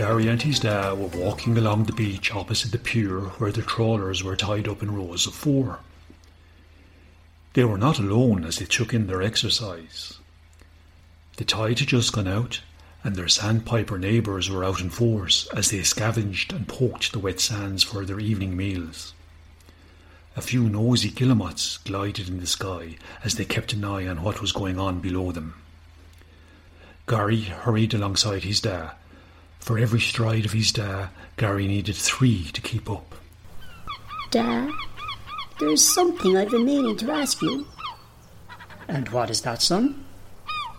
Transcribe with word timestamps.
Gary 0.00 0.28
and 0.28 0.40
his 0.40 0.60
dad 0.60 0.92
were 0.92 1.08
walking 1.08 1.58
along 1.58 1.84
the 1.84 1.92
beach 1.92 2.34
opposite 2.34 2.72
the 2.72 2.78
pier 2.78 3.20
where 3.36 3.52
the 3.52 3.60
trawlers 3.60 4.24
were 4.24 4.34
tied 4.34 4.66
up 4.66 4.82
in 4.82 4.90
rows 4.90 5.26
of 5.26 5.34
four. 5.34 5.80
They 7.52 7.66
were 7.66 7.76
not 7.76 7.98
alone 7.98 8.46
as 8.46 8.56
they 8.56 8.64
took 8.64 8.94
in 8.94 9.08
their 9.08 9.20
exercise. 9.20 10.18
The 11.36 11.44
tide 11.44 11.80
had 11.80 11.88
just 11.88 12.14
gone 12.14 12.26
out, 12.26 12.62
and 13.04 13.14
their 13.14 13.28
sandpiper 13.28 13.98
neighbours 13.98 14.48
were 14.48 14.64
out 14.64 14.80
in 14.80 14.88
force 14.88 15.46
as 15.48 15.70
they 15.70 15.82
scavenged 15.82 16.50
and 16.54 16.66
poked 16.66 17.12
the 17.12 17.18
wet 17.18 17.38
sands 17.38 17.82
for 17.82 18.06
their 18.06 18.20
evening 18.20 18.56
meals. 18.56 19.12
A 20.34 20.40
few 20.40 20.70
nosy 20.70 21.10
guillemots 21.10 21.76
glided 21.84 22.26
in 22.26 22.40
the 22.40 22.46
sky 22.46 22.96
as 23.22 23.34
they 23.34 23.44
kept 23.44 23.74
an 23.74 23.84
eye 23.84 24.06
on 24.06 24.22
what 24.22 24.40
was 24.40 24.52
going 24.52 24.78
on 24.78 25.00
below 25.00 25.30
them. 25.30 25.56
Gary 27.06 27.42
hurried 27.42 27.92
alongside 27.92 28.44
his 28.44 28.62
da. 28.62 28.92
For 29.60 29.78
every 29.78 30.00
stride 30.00 30.44
of 30.44 30.52
his 30.52 30.72
da, 30.72 31.08
Gary 31.36 31.68
needed 31.68 31.94
three 31.94 32.44
to 32.52 32.60
keep 32.60 32.90
up. 32.90 33.14
Da, 34.30 34.70
there's 35.58 35.84
something 35.86 36.36
I've 36.36 36.50
been 36.50 36.64
meaning 36.64 36.96
to 36.98 37.10
ask 37.12 37.40
you. 37.42 37.66
And 38.88 39.08
what 39.10 39.30
is 39.30 39.42
that, 39.42 39.62
son? 39.62 40.04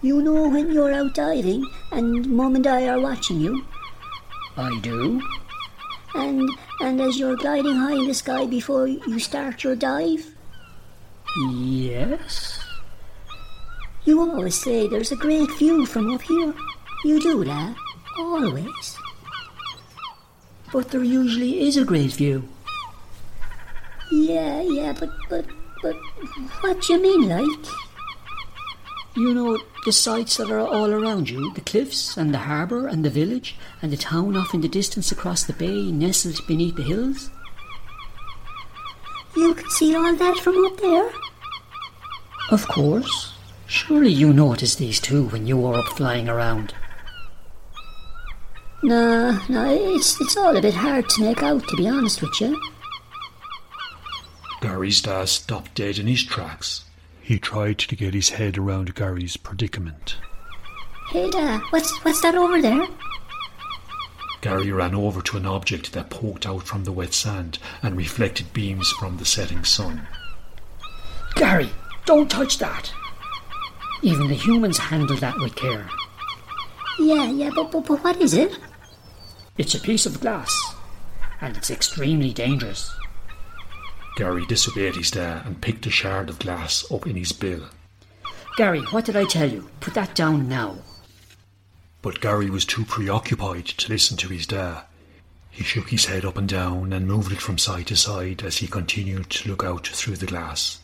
You 0.00 0.20
know 0.20 0.48
when 0.48 0.72
you're 0.72 0.92
out 0.92 1.14
diving 1.14 1.64
and 1.92 2.26
Mum 2.26 2.56
and 2.56 2.66
I 2.66 2.88
are 2.88 3.00
watching 3.00 3.40
you? 3.40 3.64
I 4.56 4.76
do. 4.80 5.22
And 6.14 6.50
and 6.80 7.00
as 7.00 7.18
you're 7.18 7.36
gliding 7.36 7.76
high 7.76 7.94
in 7.94 8.08
the 8.08 8.14
sky 8.14 8.46
before 8.46 8.86
you 8.88 9.18
start 9.18 9.62
your 9.62 9.76
dive? 9.76 10.26
Yes. 11.52 12.58
You 14.04 14.20
always 14.20 14.60
say 14.60 14.88
there's 14.88 15.12
a 15.12 15.16
great 15.16 15.50
view 15.52 15.86
from 15.86 16.12
up 16.12 16.22
here. 16.22 16.52
You 17.04 17.20
do 17.20 17.44
that, 17.44 17.76
always. 18.18 18.98
But 20.72 20.90
there 20.90 21.04
usually 21.04 21.60
is 21.60 21.76
a 21.76 21.84
great 21.84 22.12
view. 22.12 22.48
Yeah, 24.10 24.62
yeah, 24.62 24.92
but 24.98 25.10
but 25.28 25.46
but 25.82 25.96
what 26.60 26.80
do 26.82 26.92
you 26.94 27.02
mean, 27.02 27.28
like? 27.28 27.66
You 29.14 29.34
know 29.34 29.58
the 29.84 29.92
sights 29.92 30.38
that 30.38 30.50
are 30.50 30.60
all 30.60 30.90
around 30.90 31.28
you, 31.28 31.52
the 31.54 31.60
cliffs 31.60 32.16
and 32.16 32.32
the 32.32 32.38
harbour 32.38 32.86
and 32.86 33.04
the 33.04 33.10
village 33.10 33.56
and 33.82 33.92
the 33.92 33.96
town 33.96 34.36
off 34.36 34.54
in 34.54 34.62
the 34.62 34.68
distance 34.68 35.12
across 35.12 35.44
the 35.44 35.52
bay 35.52 35.92
nestled 35.92 36.40
beneath 36.46 36.76
the 36.76 36.82
hills? 36.82 37.30
You 39.36 39.54
can 39.54 39.68
see 39.70 39.94
all 39.94 40.14
that 40.14 40.38
from 40.38 40.64
up 40.64 40.78
there? 40.78 41.10
Of 42.50 42.66
course. 42.68 43.34
Surely 43.66 44.12
you 44.12 44.32
noticed 44.32 44.78
these 44.78 45.00
too 45.00 45.28
when 45.28 45.46
you 45.46 45.56
were 45.56 45.74
up 45.74 45.88
flying 45.96 46.28
around. 46.28 46.74
No, 48.82 49.38
no, 49.48 49.94
it's, 49.94 50.20
it's 50.20 50.36
all 50.36 50.56
a 50.56 50.60
bit 50.60 50.74
hard 50.74 51.08
to 51.10 51.22
make 51.22 51.42
out, 51.42 51.66
to 51.68 51.76
be 51.76 51.88
honest 51.88 52.20
with 52.20 52.40
you. 52.40 52.60
Gary's 54.60 55.00
dad 55.00 55.28
stopped 55.28 55.74
dead 55.74 55.98
in 55.98 56.06
his 56.06 56.24
tracks. 56.24 56.84
He 57.20 57.38
tried 57.38 57.78
to 57.78 57.96
get 57.96 58.14
his 58.14 58.30
head 58.30 58.58
around 58.58 58.94
Gary's 58.94 59.36
predicament. 59.36 60.16
Hey, 61.10 61.30
Dad, 61.30 61.60
what's, 61.70 61.96
what's 62.04 62.20
that 62.22 62.34
over 62.34 62.60
there? 62.60 62.86
Gary 64.40 64.72
ran 64.72 64.94
over 64.94 65.22
to 65.22 65.36
an 65.36 65.46
object 65.46 65.92
that 65.92 66.10
poked 66.10 66.46
out 66.46 66.64
from 66.64 66.82
the 66.82 66.90
wet 66.90 67.14
sand 67.14 67.58
and 67.82 67.96
reflected 67.96 68.52
beams 68.52 68.90
from 68.90 69.16
the 69.16 69.24
setting 69.24 69.62
sun. 69.62 70.08
Gary, 71.36 71.70
don't 72.06 72.30
touch 72.30 72.58
that! 72.58 72.92
Even 74.02 74.26
the 74.26 74.34
humans 74.34 74.78
handle 74.78 75.16
that 75.18 75.38
with 75.38 75.54
care. 75.54 75.88
Yeah, 76.98 77.30
yeah, 77.30 77.50
but, 77.54 77.70
but, 77.70 77.86
but 77.86 78.02
what 78.02 78.20
is 78.20 78.34
it? 78.34 78.58
It's 79.58 79.74
a 79.74 79.80
piece 79.80 80.06
of 80.06 80.20
glass, 80.20 80.74
and 81.42 81.58
it's 81.58 81.70
extremely 81.70 82.32
dangerous. 82.32 82.90
Gary 84.16 84.46
disobeyed 84.46 84.96
his 84.96 85.10
dad 85.10 85.44
and 85.44 85.60
picked 85.60 85.86
a 85.86 85.90
shard 85.90 86.30
of 86.30 86.38
glass 86.38 86.90
up 86.90 87.06
in 87.06 87.16
his 87.16 87.32
bill. 87.32 87.64
Gary, 88.56 88.80
what 88.90 89.04
did 89.04 89.14
I 89.14 89.26
tell 89.26 89.50
you? 89.50 89.68
Put 89.80 89.92
that 89.92 90.14
down 90.14 90.48
now. 90.48 90.78
But 92.00 92.22
Gary 92.22 92.48
was 92.48 92.64
too 92.64 92.86
preoccupied 92.86 93.66
to 93.66 93.92
listen 93.92 94.16
to 94.18 94.28
his 94.28 94.46
dad. 94.46 94.84
He 95.50 95.64
shook 95.64 95.90
his 95.90 96.06
head 96.06 96.24
up 96.24 96.38
and 96.38 96.48
down 96.48 96.94
and 96.94 97.06
moved 97.06 97.30
it 97.30 97.40
from 97.42 97.58
side 97.58 97.88
to 97.88 97.96
side 97.96 98.42
as 98.42 98.58
he 98.58 98.66
continued 98.66 99.28
to 99.30 99.50
look 99.50 99.62
out 99.62 99.86
through 99.86 100.16
the 100.16 100.26
glass. 100.26 100.80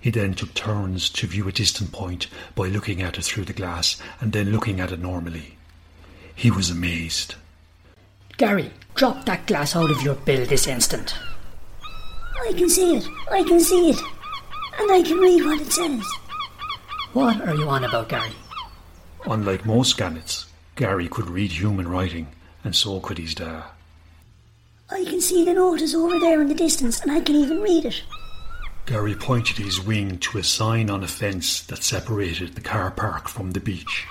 He 0.00 0.08
then 0.10 0.32
took 0.32 0.54
turns 0.54 1.10
to 1.10 1.26
view 1.26 1.46
a 1.46 1.52
distant 1.52 1.92
point 1.92 2.26
by 2.54 2.68
looking 2.68 3.02
at 3.02 3.18
it 3.18 3.24
through 3.24 3.44
the 3.44 3.52
glass 3.52 4.00
and 4.18 4.32
then 4.32 4.50
looking 4.50 4.80
at 4.80 4.92
it 4.92 5.00
normally. 5.00 5.58
He 6.34 6.50
was 6.50 6.70
amazed. 6.70 7.34
Gary, 8.42 8.72
drop 8.96 9.24
that 9.24 9.46
glass 9.46 9.76
out 9.76 9.88
of 9.88 10.02
your 10.02 10.16
bill 10.16 10.44
this 10.44 10.66
instant. 10.66 11.14
I 12.44 12.52
can 12.52 12.68
see 12.68 12.96
it. 12.96 13.06
I 13.30 13.44
can 13.44 13.60
see 13.60 13.90
it. 13.90 14.00
And 14.80 14.90
I 14.90 15.00
can 15.00 15.18
read 15.18 15.44
what 15.44 15.60
it 15.60 15.72
says. 15.72 16.04
What 17.12 17.40
are 17.42 17.54
you 17.54 17.68
on 17.68 17.84
about, 17.84 18.08
Gary? 18.08 18.32
Unlike 19.26 19.64
most 19.64 19.96
gannets, 19.96 20.46
Gary 20.74 21.06
could 21.06 21.30
read 21.30 21.52
human 21.52 21.86
writing, 21.86 22.32
and 22.64 22.74
so 22.74 22.98
could 22.98 23.18
his 23.18 23.36
dad. 23.36 23.62
I 24.90 25.04
can 25.04 25.20
see 25.20 25.44
the 25.44 25.54
notice 25.54 25.94
over 25.94 26.18
there 26.18 26.42
in 26.42 26.48
the 26.48 26.54
distance, 26.54 27.00
and 27.00 27.12
I 27.12 27.20
can 27.20 27.36
even 27.36 27.60
read 27.60 27.84
it. 27.84 28.02
Gary 28.86 29.14
pointed 29.14 29.58
his 29.58 29.80
wing 29.80 30.18
to 30.18 30.38
a 30.38 30.42
sign 30.42 30.90
on 30.90 31.04
a 31.04 31.06
fence 31.06 31.60
that 31.66 31.84
separated 31.84 32.56
the 32.56 32.60
car 32.60 32.90
park 32.90 33.28
from 33.28 33.52
the 33.52 33.60
beach. 33.60 34.04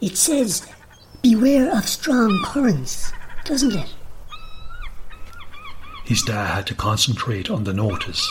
It 0.00 0.16
says, 0.18 0.66
Beware 1.22 1.70
of 1.76 1.88
strong 1.88 2.42
currents, 2.44 3.12
doesn't 3.44 3.74
it? 3.74 3.94
His 6.04 6.20
dad 6.22 6.52
had 6.52 6.66
to 6.66 6.74
concentrate 6.74 7.48
on 7.48 7.62
the 7.62 7.72
notice. 7.72 8.28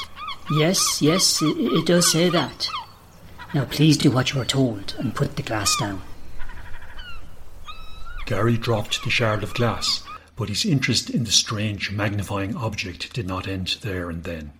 Yes, 0.51 1.01
yes, 1.01 1.41
it, 1.41 1.57
it 1.57 1.85
does 1.85 2.11
say 2.11 2.29
that. 2.29 2.67
Now 3.53 3.63
please 3.63 3.97
do 3.97 4.11
what 4.11 4.33
you 4.33 4.41
are 4.41 4.45
told 4.45 4.93
and 4.99 5.15
put 5.15 5.37
the 5.37 5.41
glass 5.41 5.77
down. 5.77 6.01
Gary 8.25 8.57
dropped 8.57 9.03
the 9.05 9.09
shard 9.09 9.41
of 9.41 9.53
glass, 9.53 10.03
but 10.35 10.49
his 10.49 10.65
interest 10.65 11.09
in 11.09 11.23
the 11.23 11.31
strange 11.31 11.91
magnifying 11.91 12.57
object 12.57 13.13
did 13.13 13.25
not 13.25 13.47
end 13.47 13.77
there 13.81 14.09
and 14.09 14.25
then. 14.25 14.51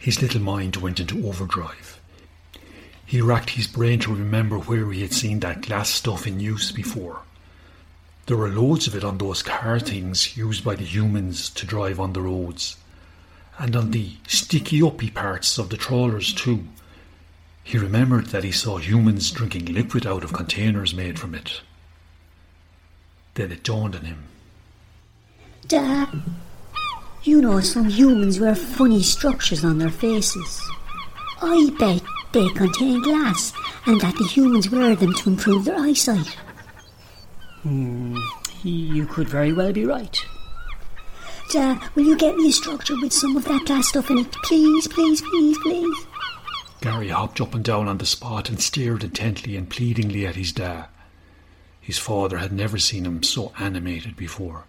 His 0.00 0.20
little 0.20 0.40
mind 0.40 0.76
went 0.76 0.98
into 0.98 1.26
overdrive. 1.26 2.00
He 3.06 3.20
racked 3.20 3.50
his 3.50 3.68
brain 3.68 4.00
to 4.00 4.14
remember 4.14 4.58
where 4.58 4.90
he 4.90 5.02
had 5.02 5.12
seen 5.12 5.40
that 5.40 5.62
glass 5.62 5.88
stuff 5.88 6.26
in 6.26 6.40
use 6.40 6.72
before. 6.72 7.22
There 8.28 8.36
were 8.36 8.50
loads 8.50 8.86
of 8.86 8.94
it 8.94 9.04
on 9.04 9.16
those 9.16 9.42
car 9.42 9.80
things 9.80 10.36
used 10.36 10.62
by 10.62 10.74
the 10.74 10.84
humans 10.84 11.48
to 11.48 11.64
drive 11.64 11.98
on 11.98 12.12
the 12.12 12.20
roads, 12.20 12.76
and 13.58 13.74
on 13.74 13.90
the 13.90 14.16
sticky 14.26 14.82
uppy 14.82 15.08
parts 15.08 15.56
of 15.56 15.70
the 15.70 15.78
trawlers 15.78 16.34
too. 16.34 16.64
He 17.64 17.78
remembered 17.78 18.26
that 18.26 18.44
he 18.44 18.52
saw 18.52 18.76
humans 18.76 19.30
drinking 19.30 19.72
liquid 19.72 20.06
out 20.06 20.24
of 20.24 20.34
containers 20.34 20.92
made 20.92 21.18
from 21.18 21.34
it. 21.34 21.62
Then 23.32 23.50
it 23.50 23.62
dawned 23.62 23.96
on 23.96 24.04
him. 24.04 24.24
Dad, 25.66 26.20
you 27.22 27.40
know 27.40 27.60
some 27.60 27.88
humans 27.88 28.38
wear 28.38 28.54
funny 28.54 29.02
structures 29.02 29.64
on 29.64 29.78
their 29.78 29.88
faces. 29.88 30.60
I 31.40 31.70
bet 31.78 32.02
they 32.32 32.50
contain 32.50 33.00
glass 33.00 33.54
and 33.86 33.98
that 34.02 34.16
the 34.18 34.24
humans 34.24 34.68
wear 34.68 34.94
them 34.94 35.14
to 35.14 35.30
improve 35.30 35.64
their 35.64 35.80
eyesight. 35.80 36.36
Hmm, 37.62 38.16
you 38.62 39.06
could 39.06 39.28
very 39.28 39.52
well 39.52 39.72
be 39.72 39.84
right. 39.84 40.24
Dad, 41.50 41.82
will 41.94 42.04
you 42.04 42.16
get 42.16 42.36
me 42.36 42.48
a 42.48 42.52
structure 42.52 42.94
with 43.00 43.12
some 43.12 43.36
of 43.36 43.44
that 43.46 43.64
glass 43.66 43.88
stuff 43.88 44.10
in 44.10 44.18
it? 44.18 44.30
Please, 44.44 44.86
please, 44.86 45.22
please, 45.22 45.58
please. 45.58 46.06
Gary 46.80 47.08
hopped 47.08 47.40
up 47.40 47.54
and 47.54 47.64
down 47.64 47.88
on 47.88 47.98
the 47.98 48.06
spot 48.06 48.48
and 48.48 48.60
stared 48.60 49.02
intently 49.02 49.56
and 49.56 49.68
pleadingly 49.68 50.26
at 50.26 50.36
his 50.36 50.52
dad. 50.52 50.86
His 51.80 51.98
father 51.98 52.38
had 52.38 52.52
never 52.52 52.78
seen 52.78 53.06
him 53.06 53.22
so 53.22 53.52
animated 53.58 54.14
before. 54.14 54.64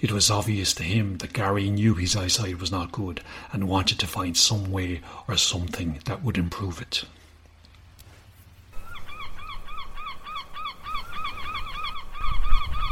It 0.00 0.12
was 0.12 0.30
obvious 0.30 0.74
to 0.74 0.82
him 0.82 1.18
that 1.18 1.32
Gary 1.32 1.70
knew 1.70 1.94
his 1.94 2.16
eyesight 2.16 2.58
was 2.58 2.72
not 2.72 2.90
good 2.90 3.20
and 3.52 3.68
wanted 3.68 3.98
to 4.00 4.06
find 4.06 4.36
some 4.36 4.70
way 4.70 5.00
or 5.28 5.36
something 5.36 6.00
that 6.06 6.24
would 6.24 6.36
improve 6.36 6.82
it. 6.82 7.04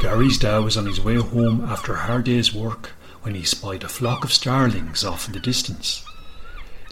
Gary's 0.09 0.39
dad 0.39 0.63
was 0.63 0.75
on 0.75 0.87
his 0.87 0.99
way 0.99 1.17
home 1.17 1.63
after 1.65 1.93
a 1.93 1.97
hard 1.99 2.25
day's 2.25 2.51
work 2.51 2.93
when 3.21 3.35
he 3.35 3.43
spied 3.43 3.83
a 3.83 3.87
flock 3.87 4.23
of 4.23 4.33
starlings 4.33 5.05
off 5.05 5.27
in 5.27 5.33
the 5.33 5.39
distance. 5.39 6.03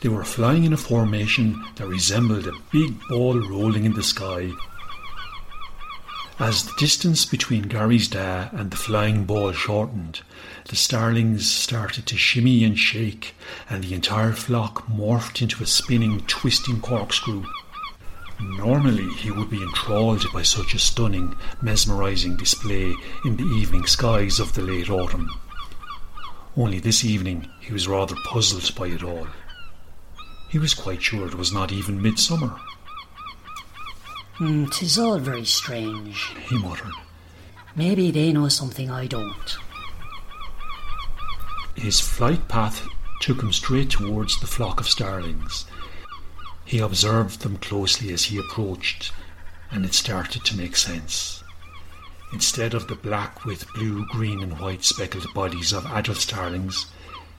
They 0.01 0.09
were 0.09 0.23
flying 0.23 0.65
in 0.65 0.71
a 0.71 0.77
formation 0.77 1.59
that 1.77 1.87
resembled 1.87 2.45
a 2.45 2.51
big 2.71 2.95
ball 3.09 3.39
rolling 3.39 3.85
in 3.85 3.93
the 3.93 4.03
sky. 4.03 4.51
As 6.37 6.63
the 6.63 6.73
distance 6.77 7.25
between 7.25 7.63
Gary's 7.63 8.07
da 8.07 8.49
and 8.51 8.69
the 8.69 8.77
flying 8.77 9.23
ball 9.25 9.51
shortened, 9.51 10.21
the 10.69 10.75
starlings 10.75 11.51
started 11.51 12.05
to 12.05 12.17
shimmy 12.17 12.63
and 12.63 12.77
shake, 12.77 13.33
and 13.67 13.83
the 13.83 13.95
entire 13.95 14.33
flock 14.33 14.85
morphed 14.85 15.41
into 15.41 15.63
a 15.63 15.65
spinning, 15.65 16.19
twisting 16.27 16.81
corkscrew. 16.81 17.45
Normally, 18.39 19.09
he 19.15 19.31
would 19.31 19.49
be 19.49 19.61
enthralled 19.63 20.25
by 20.31 20.43
such 20.43 20.73
a 20.73 20.79
stunning, 20.79 21.35
mesmerizing 21.61 22.37
display 22.37 22.95
in 23.25 23.37
the 23.37 23.43
evening 23.43 23.85
skies 23.85 24.39
of 24.39 24.53
the 24.53 24.61
late 24.61 24.89
autumn. 24.89 25.29
Only 26.55 26.79
this 26.79 27.03
evening 27.03 27.49
he 27.59 27.73
was 27.73 27.87
rather 27.87 28.15
puzzled 28.25 28.73
by 28.75 28.87
it 28.87 29.03
all. 29.03 29.27
He 30.49 30.59
was 30.59 30.73
quite 30.73 31.01
sure 31.01 31.27
it 31.27 31.35
was 31.35 31.51
not 31.51 31.71
even 31.71 32.01
midsummer. 32.01 32.59
Hmm, 34.35 34.65
'tis 34.67 34.99
all 34.99 35.17
very 35.17 35.45
strange. 35.45 36.31
He 36.47 36.57
muttered. 36.57 36.93
Maybe 37.75 38.11
they 38.11 38.31
know 38.31 38.49
something 38.49 38.89
I 38.89 39.07
don't. 39.07 39.57
His 41.75 41.99
flight 41.99 42.47
path 42.47 42.87
took 43.19 43.41
him 43.41 43.51
straight 43.51 43.89
towards 43.89 44.39
the 44.39 44.47
flock 44.47 44.79
of 44.79 44.87
starlings. 44.87 45.65
He 46.67 46.79
observed 46.79 47.39
them 47.39 47.55
closely 47.57 48.11
as 48.11 48.25
he 48.25 48.37
approached, 48.37 49.13
and 49.71 49.85
it 49.85 49.93
started 49.93 50.43
to 50.43 50.57
make 50.57 50.75
sense. 50.75 51.41
Instead 52.33 52.73
of 52.73 52.89
the 52.89 52.95
black 52.95 53.45
with 53.45 53.71
blue, 53.73 54.05
green, 54.07 54.43
and 54.43 54.59
white 54.59 54.83
speckled 54.83 55.33
bodies 55.33 55.71
of 55.71 55.85
adult 55.85 56.17
starlings, 56.17 56.87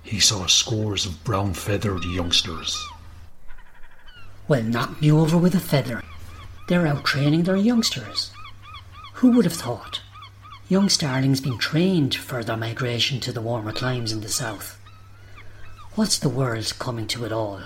he 0.02 0.18
saw 0.18 0.46
scores 0.46 1.04
of 1.04 1.22
brown 1.24 1.52
feathered 1.52 2.04
youngsters. 2.04 2.82
Well, 4.48 4.62
knock 4.62 5.02
me 5.02 5.12
over 5.12 5.36
with 5.36 5.54
a 5.54 5.60
feather. 5.60 6.02
They're 6.68 6.86
out 6.86 7.04
training 7.04 7.42
their 7.42 7.56
youngsters. 7.56 8.30
Who 9.16 9.32
would 9.32 9.44
have 9.44 9.52
thought? 9.52 10.00
Young 10.70 10.88
starlings 10.88 11.42
being 11.42 11.58
trained 11.58 12.14
for 12.14 12.42
their 12.42 12.56
migration 12.56 13.20
to 13.20 13.32
the 13.32 13.42
warmer 13.42 13.72
climes 13.72 14.10
in 14.10 14.22
the 14.22 14.30
south. 14.30 14.80
What's 15.96 16.18
the 16.18 16.30
world 16.30 16.72
coming 16.78 17.06
to 17.08 17.26
it 17.26 17.32
all? 17.32 17.60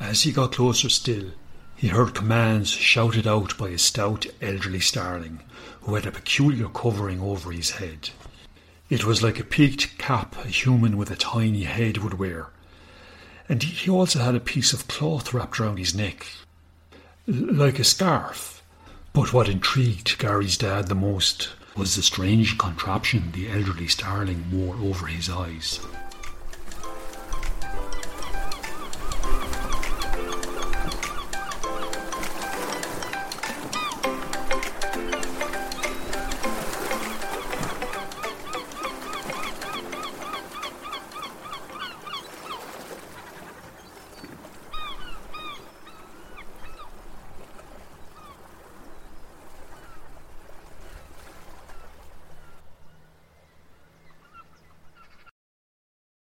As 0.00 0.22
he 0.22 0.32
got 0.32 0.52
closer 0.52 0.88
still, 0.88 1.32
he 1.74 1.88
heard 1.88 2.14
commands 2.14 2.70
shouted 2.70 3.26
out 3.26 3.56
by 3.58 3.68
a 3.68 3.78
stout 3.78 4.26
elderly 4.40 4.80
starling 4.80 5.40
who 5.82 5.94
had 5.94 6.06
a 6.06 6.12
peculiar 6.12 6.68
covering 6.68 7.20
over 7.20 7.52
his 7.52 7.72
head. 7.72 8.10
It 8.88 9.04
was 9.04 9.22
like 9.22 9.38
a 9.40 9.44
peaked 9.44 9.98
cap 9.98 10.36
a 10.44 10.48
human 10.48 10.96
with 10.96 11.10
a 11.10 11.16
tiny 11.16 11.64
head 11.64 11.98
would 11.98 12.14
wear, 12.14 12.48
and 13.48 13.62
he 13.62 13.90
also 13.90 14.20
had 14.20 14.34
a 14.34 14.40
piece 14.40 14.72
of 14.72 14.88
cloth 14.88 15.34
wrapped 15.34 15.58
round 15.58 15.78
his 15.78 15.94
neck, 15.94 16.26
like 17.26 17.78
a 17.78 17.84
scarf. 17.84 18.62
But 19.12 19.32
what 19.32 19.48
intrigued 19.48 20.18
Gary's 20.18 20.58
dad 20.58 20.88
the 20.88 20.94
most 20.94 21.50
was 21.76 21.94
the 21.94 22.02
strange 22.02 22.58
contraption 22.58 23.32
the 23.32 23.50
elderly 23.50 23.88
starling 23.88 24.44
wore 24.50 24.76
over 24.76 25.06
his 25.06 25.28
eyes. 25.28 25.80